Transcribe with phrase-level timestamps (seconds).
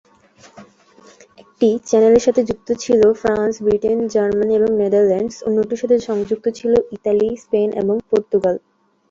[1.37, 7.29] একটি চ্যানেলের সাথে যুক্ত ছিল ফ্রান্স, ব্রিটেন, জার্মানি এবং নেদারল্যান্ডস, অন্যটির সাথে সংযুক্ত ছিল ইতালি,
[7.43, 8.55] স্পেন এবং পর্তুগাল।